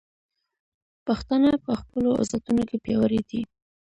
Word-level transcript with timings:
پښتانه 1.05 1.51
په 1.65 1.71
خپلو 1.79 2.09
عزتونو 2.19 2.61
کې 2.69 2.77
پیاوړي 2.83 3.21
دي. 3.29 3.41